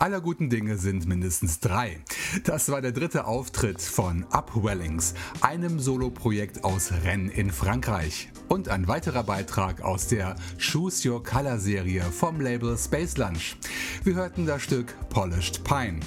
[0.00, 1.98] Aller guten Dinge sind mindestens drei.
[2.44, 5.12] Das war der dritte Auftritt von Upwellings,
[5.42, 8.30] einem Soloprojekt aus Rennes in Frankreich.
[8.48, 13.58] Und ein weiterer Beitrag aus der Choose Your Color Serie vom Label Space Lunch.
[14.02, 16.00] Wir hörten das Stück Polished Pine.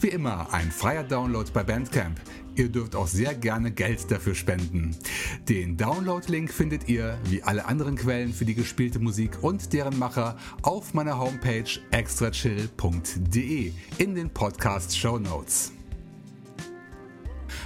[0.00, 2.20] Wie immer ein freier Download bei Bandcamp.
[2.56, 4.96] Ihr dürft auch sehr gerne Geld dafür spenden.
[5.48, 10.36] Den Download-Link findet ihr, wie alle anderen Quellen für die gespielte Musik und deren Macher,
[10.62, 15.73] auf meiner Homepage extrachill.de in den Podcast Show Notes.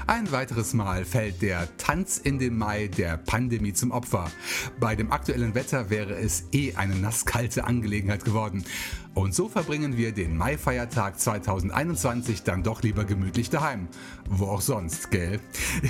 [0.08, 4.30] Ein weiteres Mal fällt der Tanz in den Mai der Pandemie zum Opfer.
[4.80, 8.64] Bei dem aktuellen Wetter wäre es eh eine nasskalte Angelegenheit geworden.
[9.12, 13.86] Und so verbringen wir den Mai-Feiertag 2021 dann doch lieber gemütlich daheim.
[14.26, 15.40] Wo auch sonst, gell?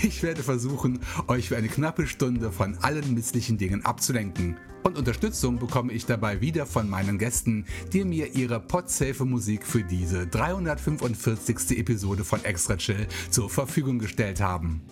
[0.03, 0.99] Ich werde versuchen,
[1.29, 4.57] euch für eine knappe Stunde von allen misslichen Dingen abzulenken.
[4.83, 9.83] Und Unterstützung bekomme ich dabei wieder von meinen Gästen, die mir ihre podsafe Musik für
[9.83, 11.79] diese 345.
[11.79, 14.83] Episode von Extra Chill zur Verfügung gestellt haben.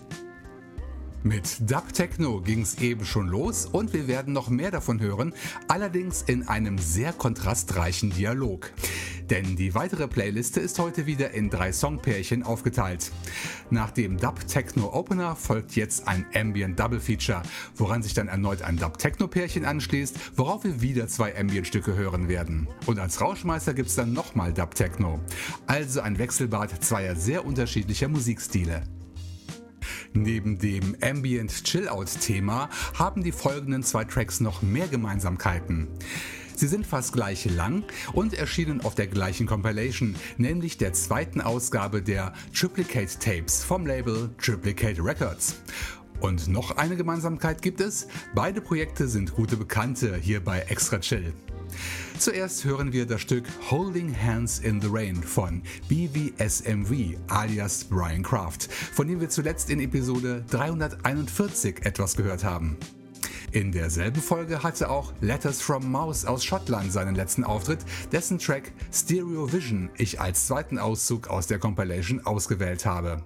[1.23, 5.33] Mit Dub Techno ging es eben schon los und wir werden noch mehr davon hören,
[5.67, 8.71] allerdings in einem sehr kontrastreichen Dialog.
[9.29, 13.11] Denn die weitere Playliste ist heute wieder in drei Songpärchen aufgeteilt.
[13.69, 17.41] Nach dem Dub Techno Opener folgt jetzt ein Ambient Double Feature,
[17.75, 21.95] woran sich dann erneut ein Dub Techno Pärchen anschließt, worauf wir wieder zwei Ambient Stücke
[21.95, 22.67] hören werden.
[22.85, 25.19] Und als Rauschmeister gibt es dann nochmal Dub Techno.
[25.65, 28.83] Also ein Wechselbad zweier sehr unterschiedlicher Musikstile.
[30.13, 35.87] Neben dem Ambient Chill-Out-Thema haben die folgenden zwei Tracks noch mehr Gemeinsamkeiten.
[36.55, 42.01] Sie sind fast gleich lang und erschienen auf der gleichen Compilation, nämlich der zweiten Ausgabe
[42.01, 45.57] der Triplicate Tapes vom Label Triplicate Records.
[46.19, 51.31] Und noch eine Gemeinsamkeit gibt es, beide Projekte sind gute Bekannte hier bei Extra Chill.
[52.19, 58.71] Zuerst hören wir das Stück Holding Hands in the Rain von BVSMV alias Brian Kraft,
[58.71, 62.75] von dem wir zuletzt in Episode 341 etwas gehört haben.
[63.51, 68.71] In derselben Folge hatte auch Letters from Mouse aus Schottland seinen letzten Auftritt, dessen Track
[68.91, 73.21] Stereo Vision ich als zweiten Auszug aus der Compilation ausgewählt habe.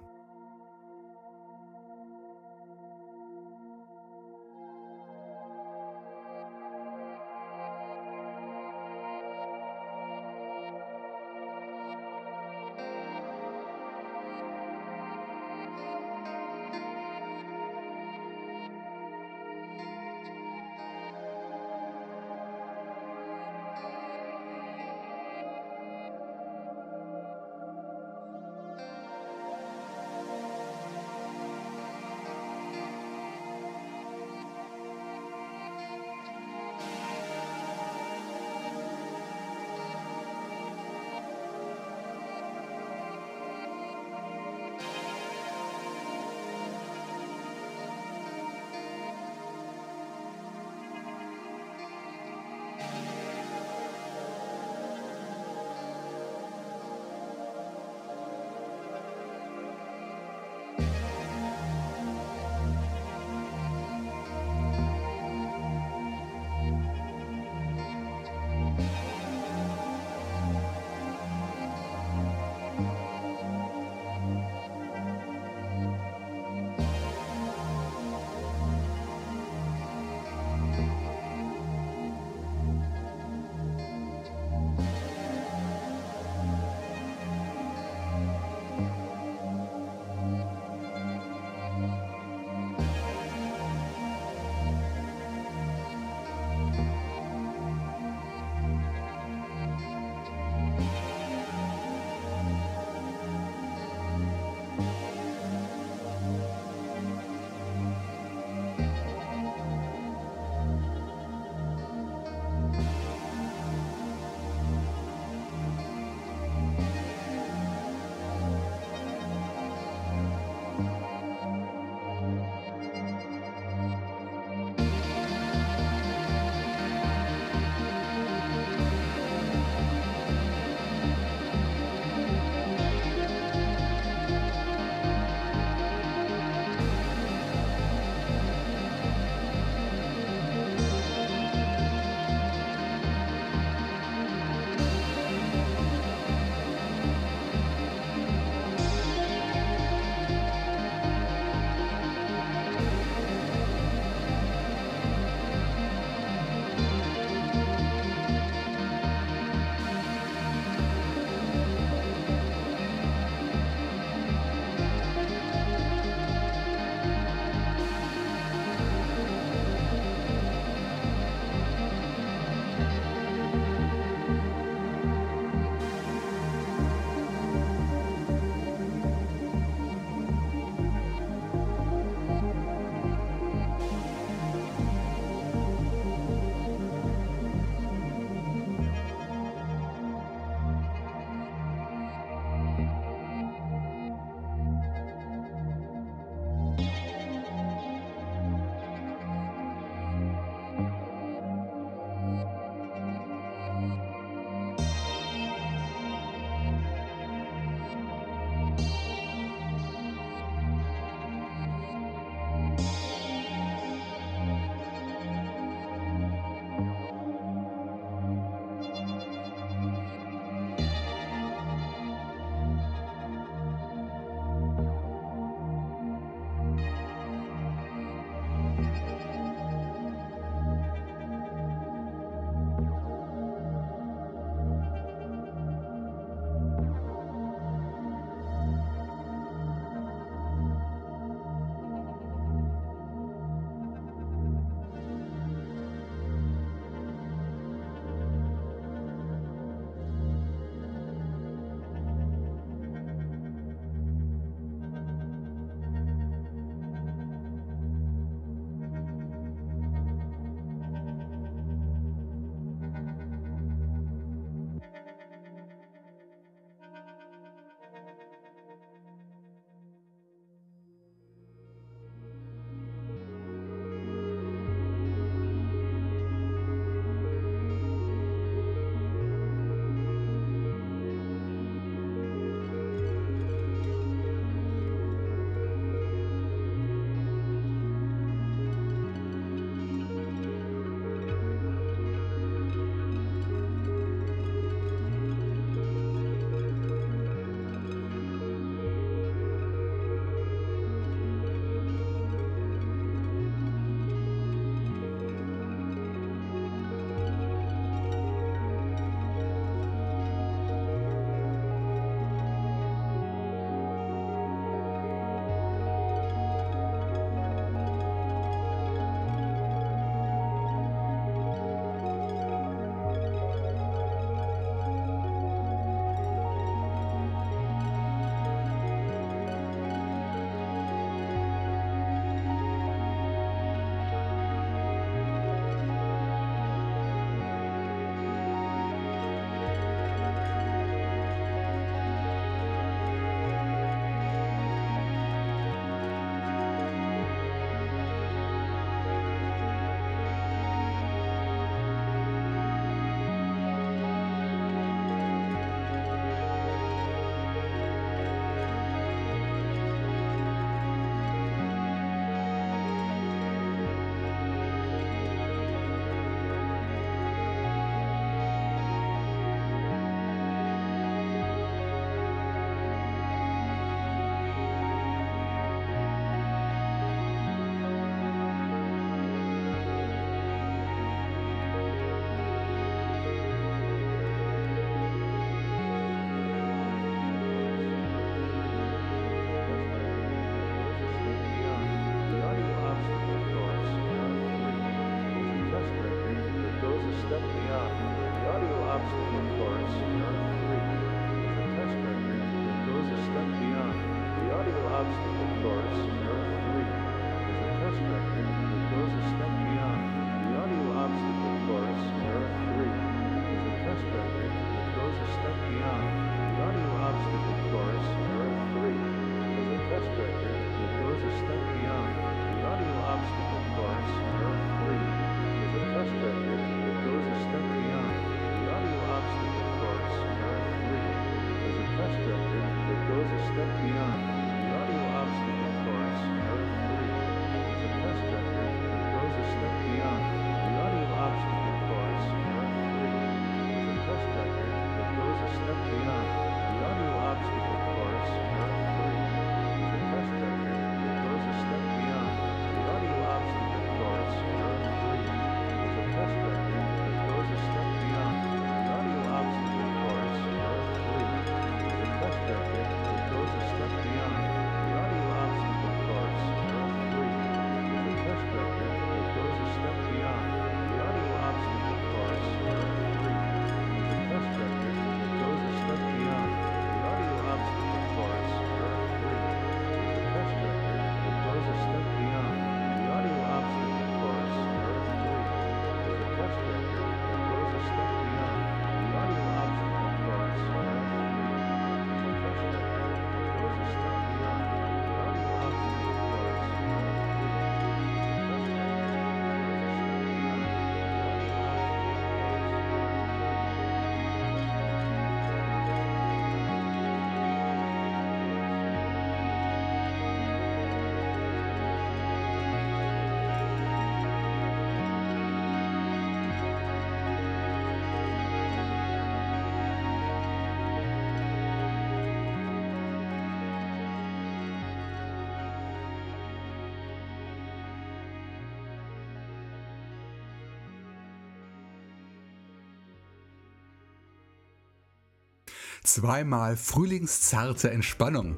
[536.13, 538.57] Zweimal frühlingszarte Entspannung.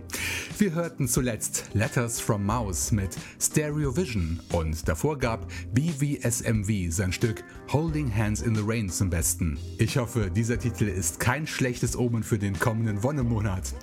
[0.57, 7.43] Wir hörten zuletzt Letters from Mouse mit Stereo Vision und davor gab BVSMV sein Stück
[7.71, 9.59] Holding Hands in the Rain zum Besten.
[9.77, 13.75] Ich hoffe, dieser Titel ist kein schlechtes Omen für den kommenden Wonnemonat.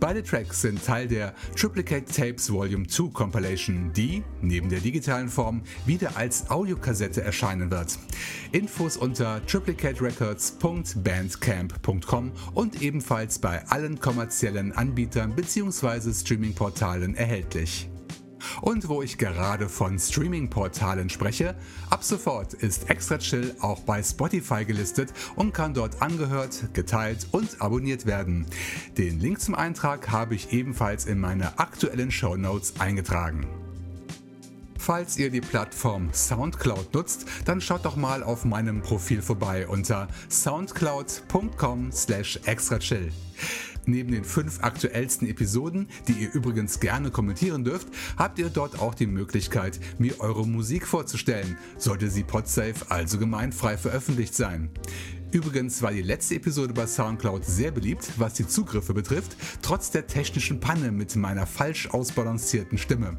[0.00, 5.62] Beide Tracks sind Teil der Triplicate Tapes Volume 2 Compilation, die, neben der digitalen Form,
[5.86, 7.98] wieder als Audiokassette erscheinen wird.
[8.52, 16.12] Infos unter triplicaterecords.bandcamp.com und ebenfalls bei allen kommerziellen Anbietern bzw.
[16.12, 17.90] Streamingportalen erhältlich.
[18.60, 21.56] Und wo ich gerade von Streaming-Portalen spreche,
[21.90, 27.60] ab sofort ist Extra Chill auch bei Spotify gelistet und kann dort angehört, geteilt und
[27.60, 28.46] abonniert werden.
[28.96, 33.46] Den Link zum Eintrag habe ich ebenfalls in meine aktuellen Show Notes eingetragen.
[34.78, 40.08] Falls ihr die Plattform SoundCloud nutzt, dann schaut doch mal auf meinem Profil vorbei unter
[40.30, 43.12] soundcloud.com/extrachill.
[43.88, 48.94] Neben den fünf aktuellsten Episoden, die ihr übrigens gerne kommentieren dürft, habt ihr dort auch
[48.94, 54.68] die Möglichkeit, mir eure Musik vorzustellen, sollte sie podsafe also gemeinfrei veröffentlicht sein.
[55.32, 60.06] Übrigens war die letzte Episode bei Soundcloud sehr beliebt, was die Zugriffe betrifft, trotz der
[60.06, 63.16] technischen Panne mit meiner falsch ausbalancierten Stimme.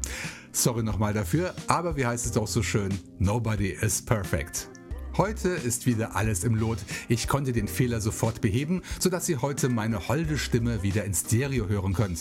[0.52, 4.68] Sorry nochmal dafür, aber wie heißt es doch so schön, nobody is perfect.
[5.16, 6.78] Heute ist wieder alles im Lot.
[7.08, 11.68] Ich konnte den Fehler sofort beheben, sodass ihr heute meine holde Stimme wieder in Stereo
[11.68, 12.20] hören könnt.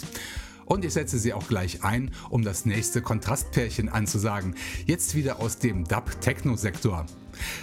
[0.65, 4.56] Und ich setze sie auch gleich ein, um das nächste Kontrastpärchen anzusagen.
[4.86, 7.06] Jetzt wieder aus dem Dub-Techno-Sektor.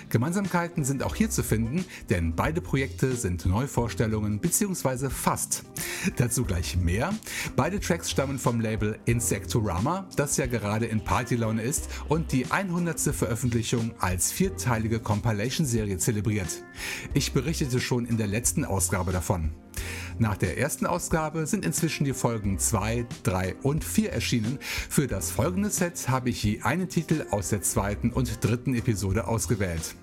[0.09, 5.11] Gemeinsamkeiten sind auch hier zu finden, denn beide Projekte sind Neuvorstellungen bzw.
[5.11, 5.65] fast.
[6.17, 7.13] Dazu gleich mehr.
[7.57, 13.01] Beide Tracks stammen vom Label Insectorama, das ja gerade in Partylaune ist und die 100.
[13.01, 16.63] Veröffentlichung als vierteilige Compilation-Serie zelebriert.
[17.15, 19.51] Ich berichtete schon in der letzten Ausgabe davon.
[20.19, 24.59] Nach der ersten Ausgabe sind inzwischen die Folgen 2, 3 und 4 erschienen.
[24.61, 29.27] Für das folgende Set habe ich je einen Titel aus der zweiten und dritten Episode
[29.27, 29.95] ausgewählt.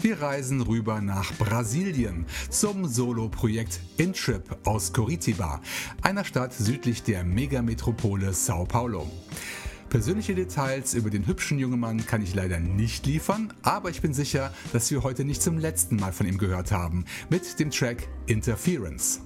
[0.00, 5.60] Wir reisen rüber nach Brasilien zum Solo-Projekt Intrip aus Curitiba,
[6.02, 9.10] einer Stadt südlich der Megametropole Sao Paulo.
[9.94, 14.12] Persönliche Details über den hübschen jungen Mann kann ich leider nicht liefern, aber ich bin
[14.12, 18.08] sicher, dass wir heute nicht zum letzten Mal von ihm gehört haben mit dem Track
[18.26, 19.20] Interference.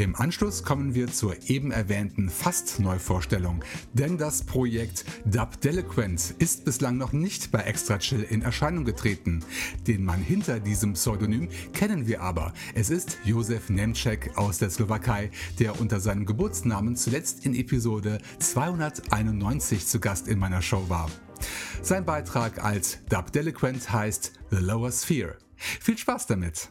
[0.00, 6.96] Im Anschluss kommen wir zur eben erwähnten Fast-Neuvorstellung, denn das Projekt Dub Delinquent ist bislang
[6.96, 9.44] noch nicht bei Extra Chill in Erscheinung getreten.
[9.86, 12.54] Den Mann hinter diesem Pseudonym kennen wir aber.
[12.74, 19.86] Es ist Josef Nemcek aus der Slowakei, der unter seinem Geburtsnamen zuletzt in Episode 291
[19.86, 21.10] zu Gast in meiner Show war.
[21.82, 25.36] Sein Beitrag als Dub Delinquent heißt The Lower Sphere.
[25.56, 26.70] Viel Spaß damit!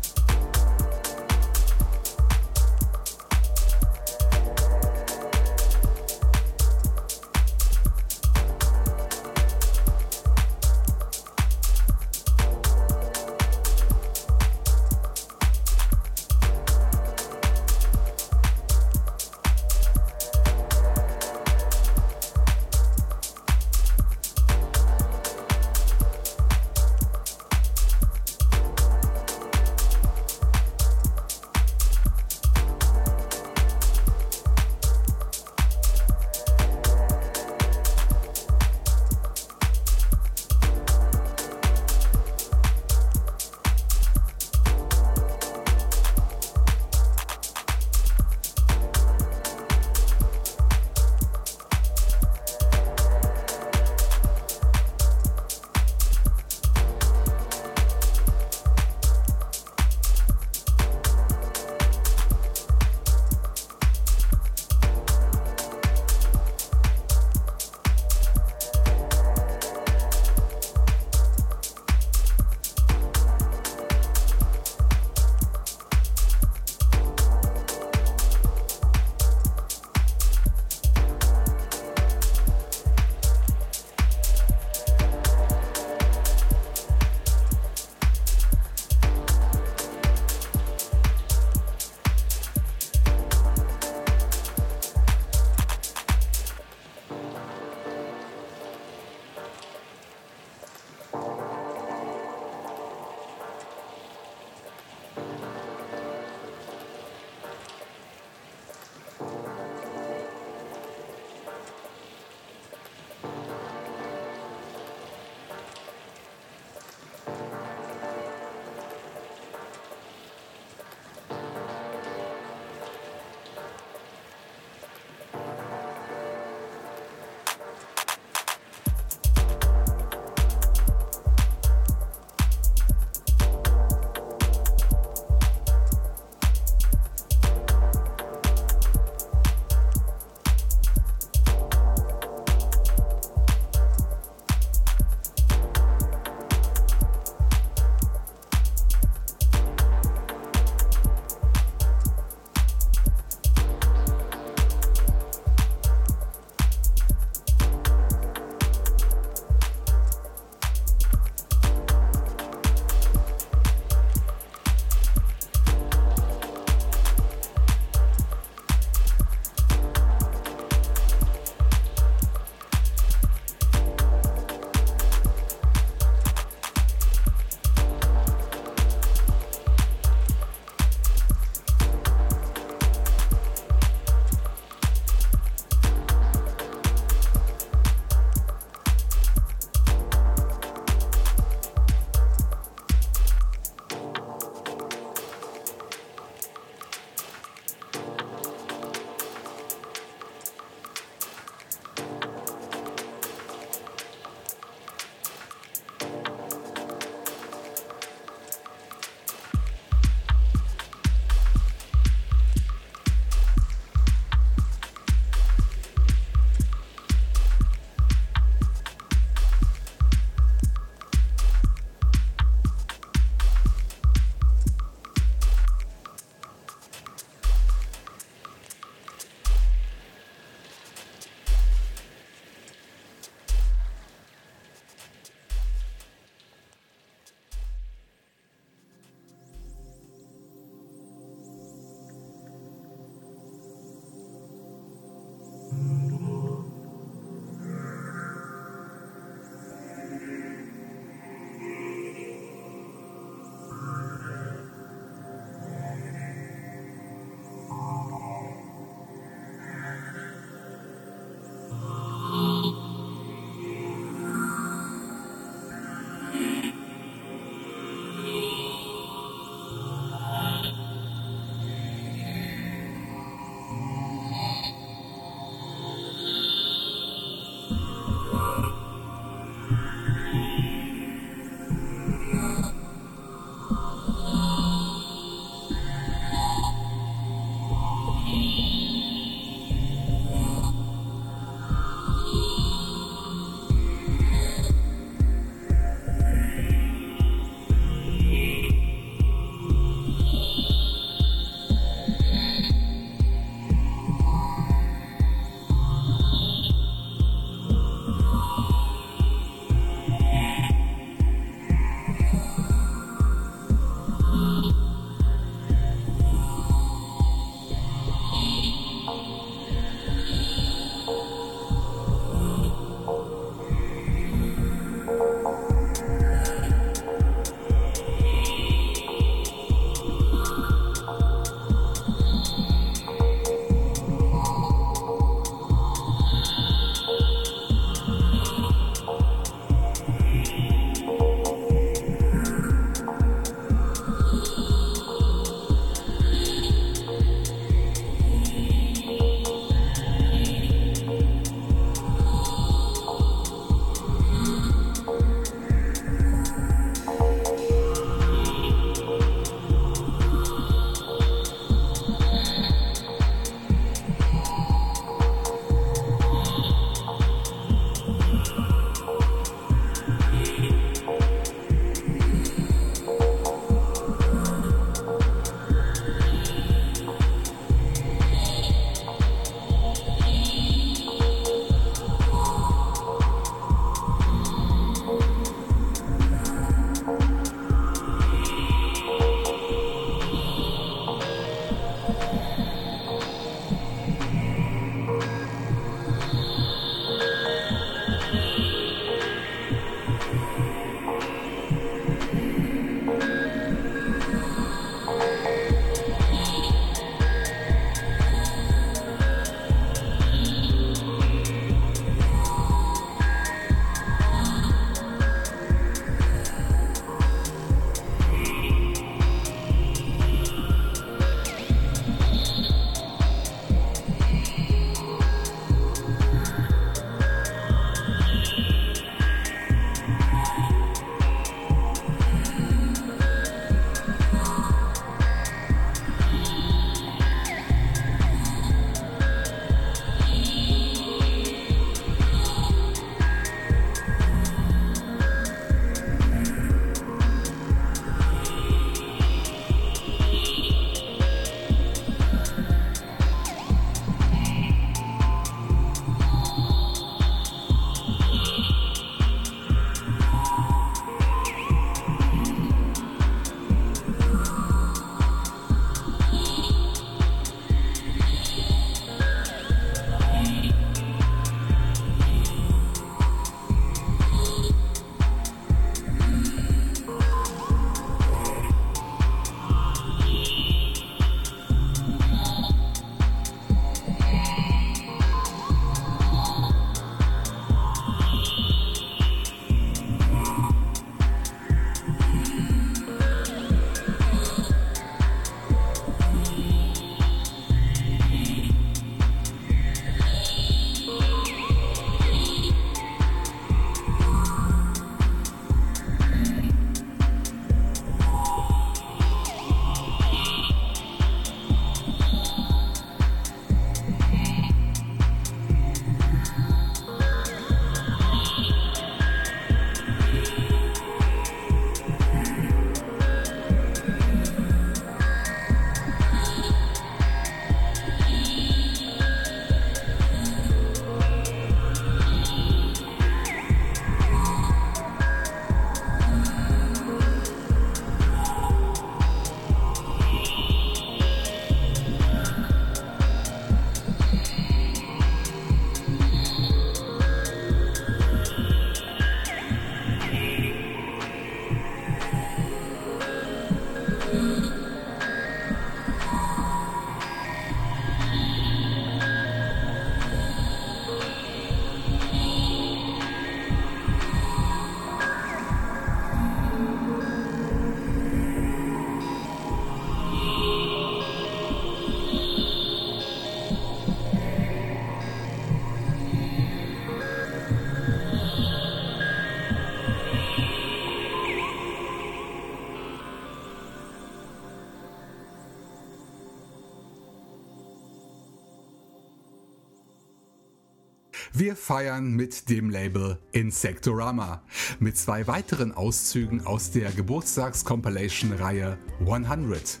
[591.70, 594.60] Wir feiern mit dem Label Insectorama
[594.98, 600.00] mit zwei weiteren Auszügen aus der Geburtstags-Compilation-Reihe 100.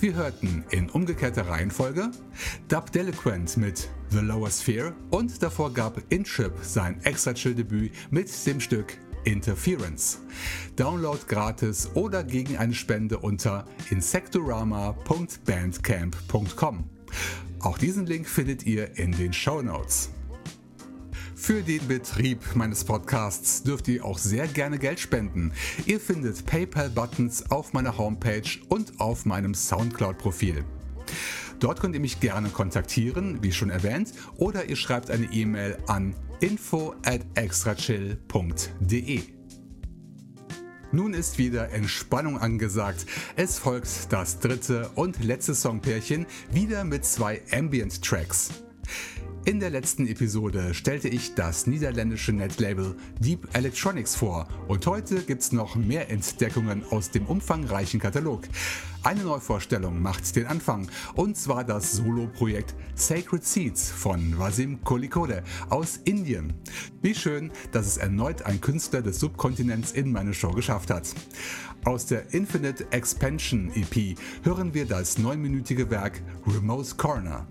[0.00, 2.10] Wir hörten in umgekehrter Reihenfolge
[2.68, 8.28] Dub Deliquent mit The Lower Sphere und davor gab Intrip sein extra chill Debüt mit
[8.46, 10.18] dem Stück Interference.
[10.76, 16.84] Download gratis oder gegen eine Spende unter insectorama.bandcamp.com.
[17.60, 20.10] Auch diesen Link findet ihr in den Show Notes.
[21.40, 25.52] Für den Betrieb meines Podcasts dürft ihr auch sehr gerne Geld spenden.
[25.86, 30.64] Ihr findet PayPal-Buttons auf meiner Homepage und auf meinem Soundcloud-Profil.
[31.60, 36.14] Dort könnt ihr mich gerne kontaktieren, wie schon erwähnt, oder ihr schreibt eine E-Mail an
[36.40, 39.22] info at extrachill.de.
[40.90, 43.06] Nun ist wieder Entspannung angesagt.
[43.36, 48.50] Es folgt das dritte und letzte Songpärchen wieder mit zwei Ambient Tracks.
[49.48, 55.52] In der letzten Episode stellte ich das niederländische Netlabel Deep Electronics vor und heute gibt's
[55.52, 58.42] noch mehr Entdeckungen aus dem umfangreichen Katalog.
[59.02, 65.98] Eine Neuvorstellung macht den Anfang und zwar das Solo-Projekt Sacred Seeds von Vasim Kolikode aus
[66.04, 66.52] Indien.
[67.00, 71.14] Wie schön, dass es erneut ein Künstler des Subkontinents in meine Show geschafft hat.
[71.86, 77.46] Aus der Infinite Expansion EP hören wir das neunminütige Werk Remote Corner.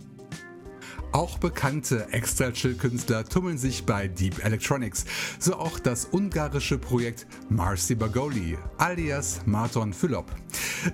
[1.12, 5.06] Auch bekannte Extra-Chill-Künstler tummeln sich bei Deep Electronics,
[5.40, 10.26] so auch das ungarische Projekt Marcy Bagoli alias Marton Philop.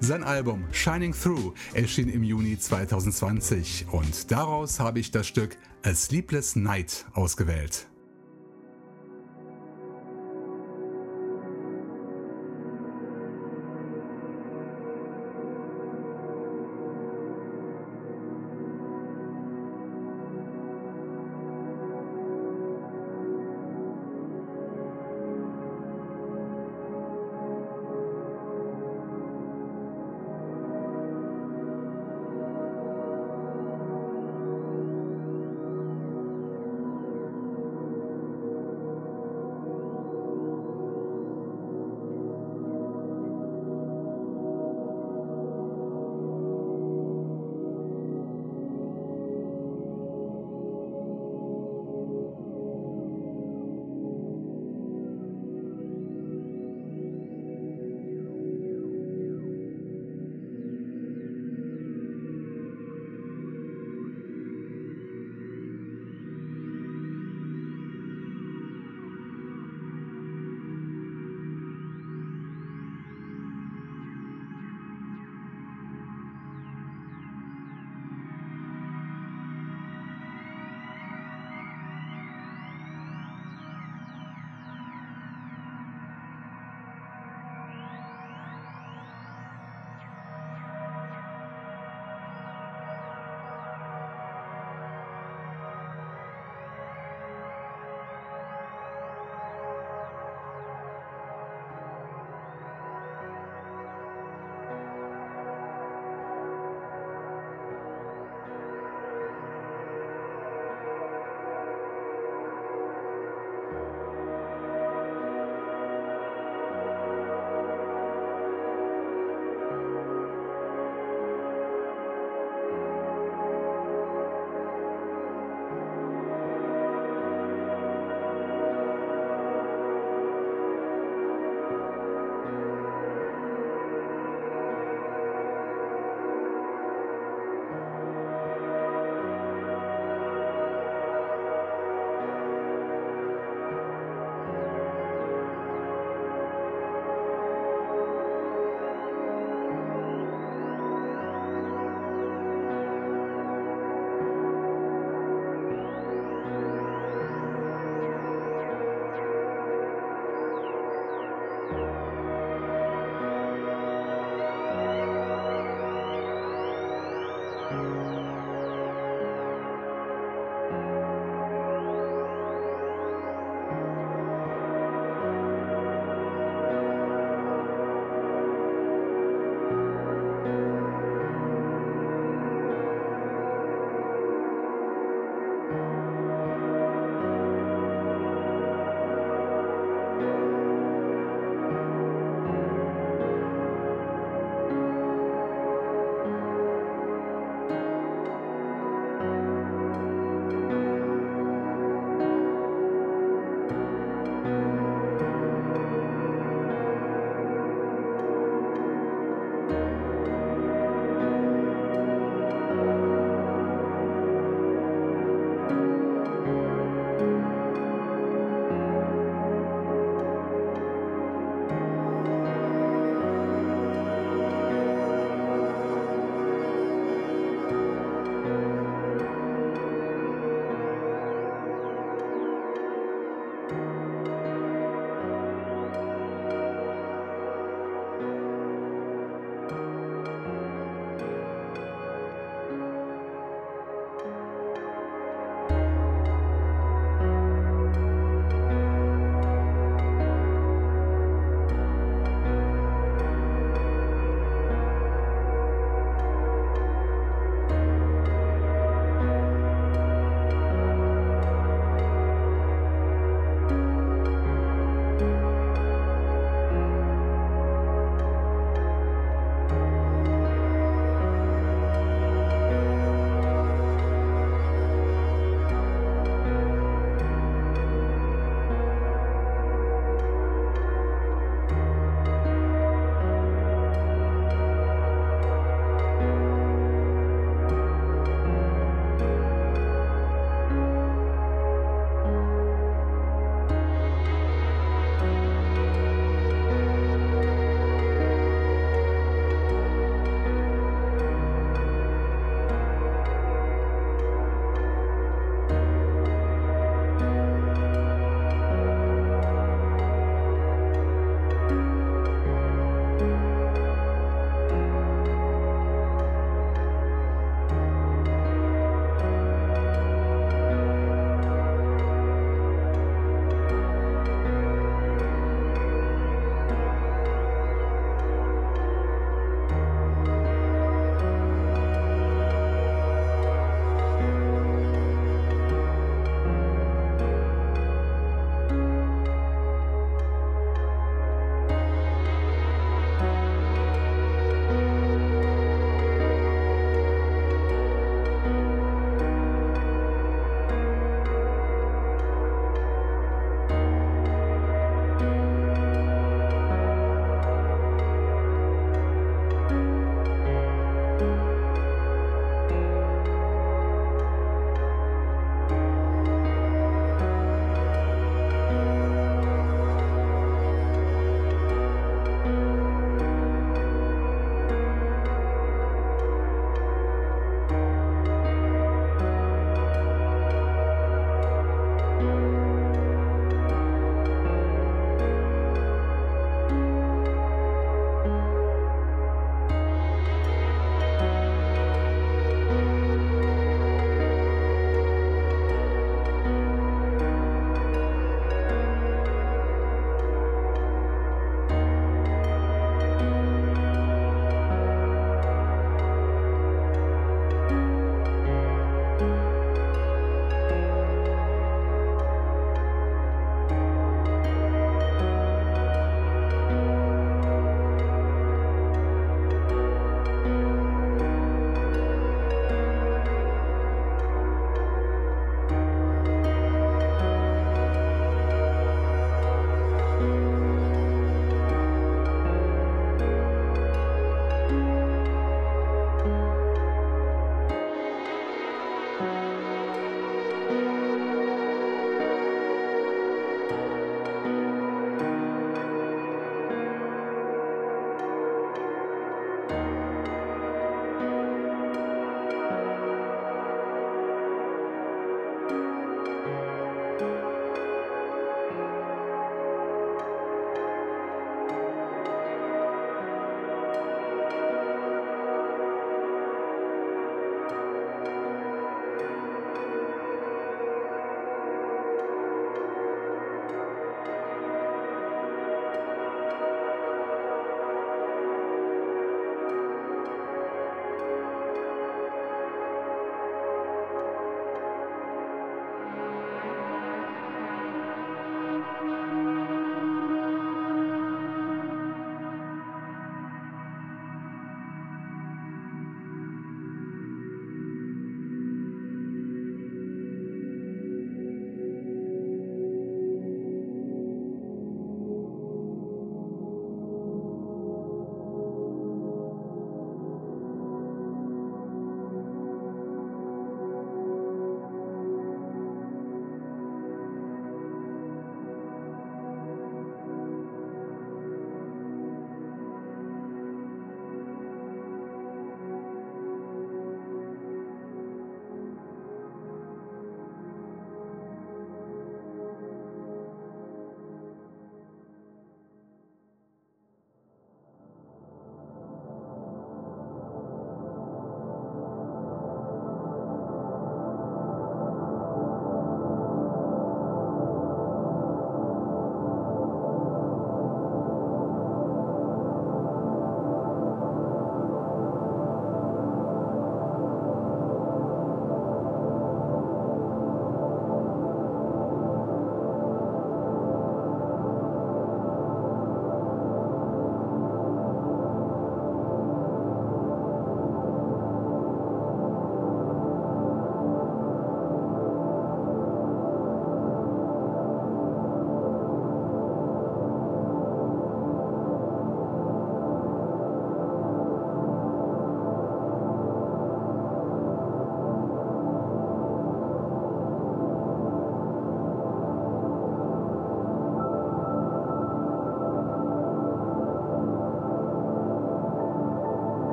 [0.00, 5.94] Sein Album Shining Through erschien im Juni 2020 und daraus habe ich das Stück A
[5.94, 7.88] Sleepless Night ausgewählt.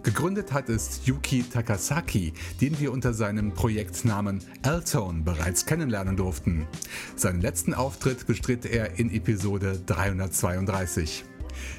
[0.04, 6.68] Gegründet hat es Yuki Takasaki, den wir unter seinem Projektnamen Altone bereits kennenlernen durften.
[7.16, 11.26] Seinen letzten Auftritt bestritt er in Episode 332.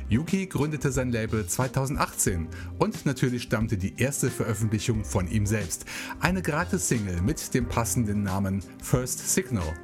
[0.09, 2.46] Yuki gründete sein Label 2018
[2.78, 5.84] und natürlich stammte die erste Veröffentlichung von ihm selbst.
[6.20, 9.74] Eine Gratis-Single mit dem passenden Namen First Signal.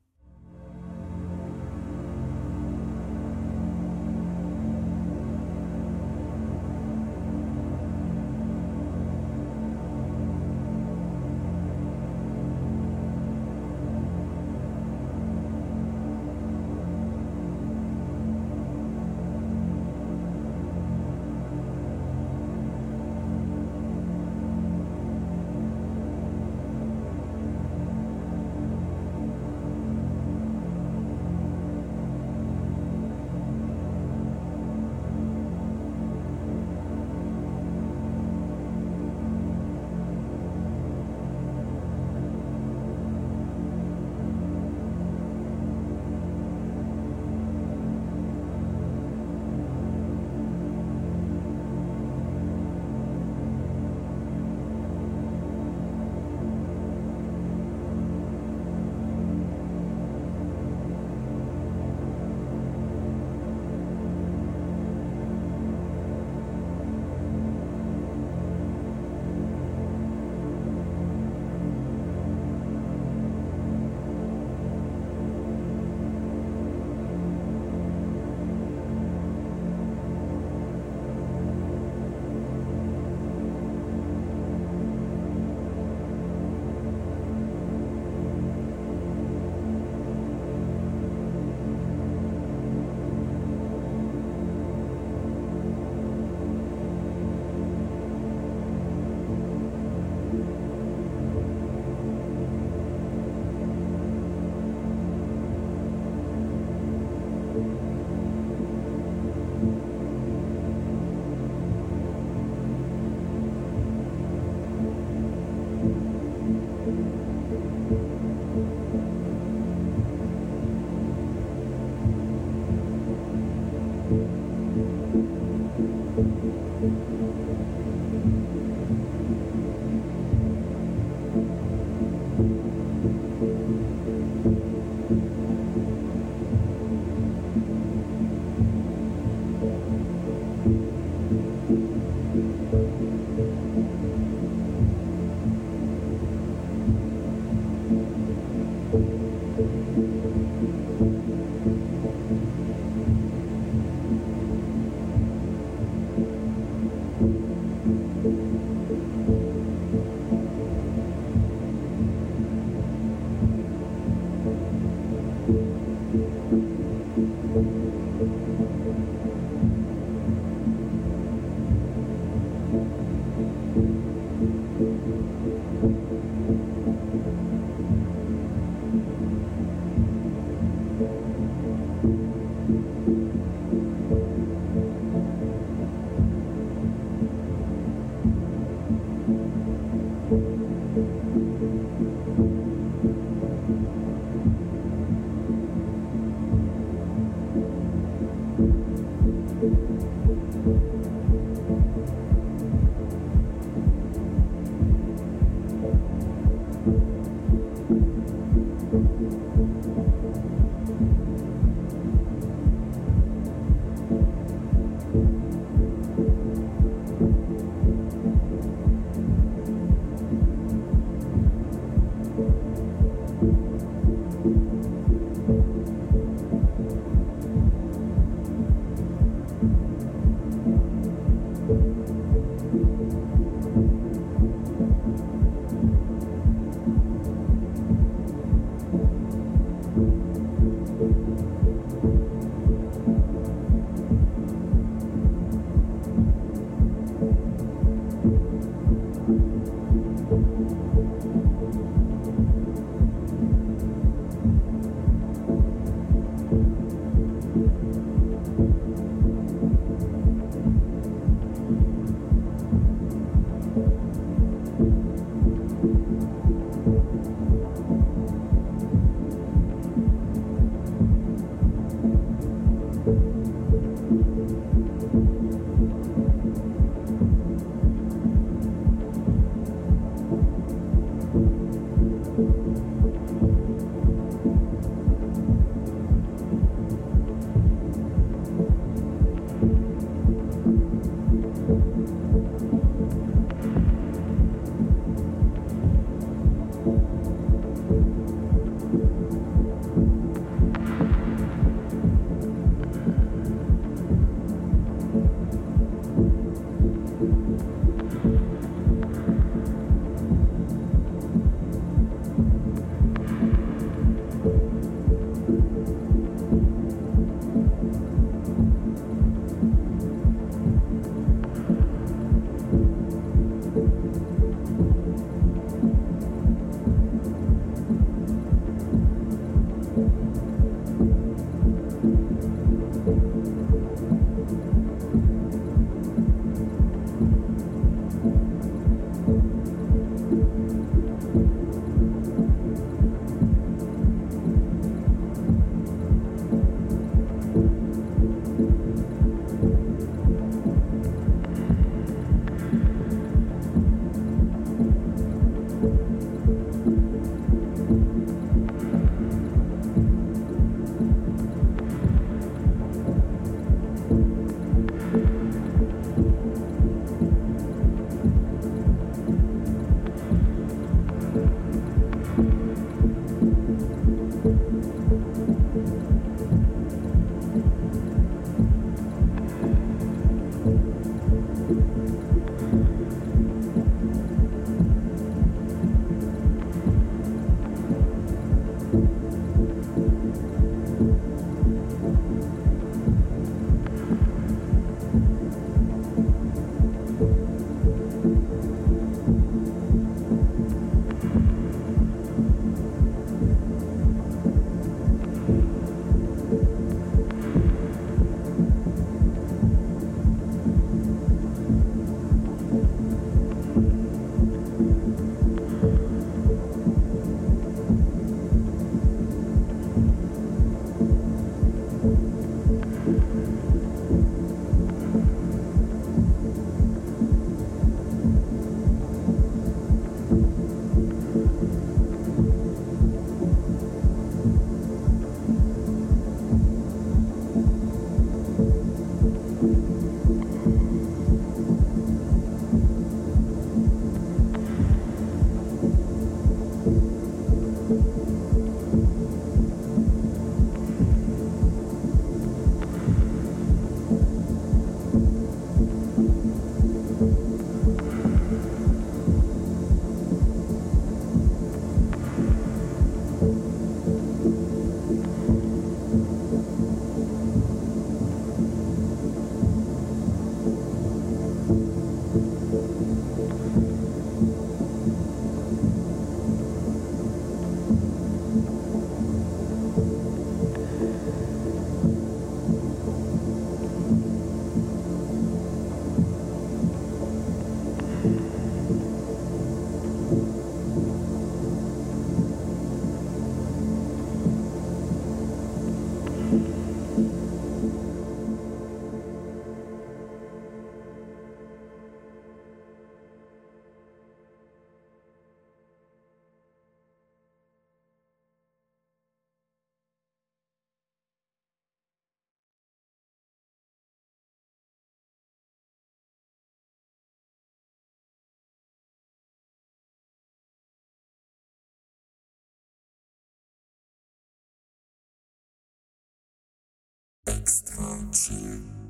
[528.34, 529.03] Chill.